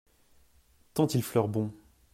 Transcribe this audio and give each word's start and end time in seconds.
Tant 0.95 1.05
il 1.05 1.21
fleure 1.21 1.47
bon! 1.47 1.71